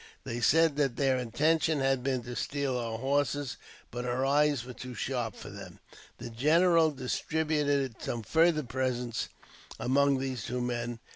They 0.23 0.39
said 0.41 0.77
that 0.77 0.95
their 0.95 1.19
intention 1.19 1.79
had 1.79 2.01
been 2.01 2.23
to 2.23 2.35
steal 2.35 2.75
our 2.75 2.97
horses, 2.97 3.57
but 3.91 4.03
our 4.03 4.25
eyes 4.25 4.65
were 4.65 4.73
too 4.73 4.95
sharp 4.95 5.35
for 5.35 5.51
them. 5.51 5.77
The 6.17 6.31
general 6.31 6.89
distributed 6.89 7.93
some 8.01 8.23
farther 8.23 8.63
presents 8.63 9.29
among 9.79 10.17
these 10.17 10.43
two 10.45 10.59
men. 10.59 10.97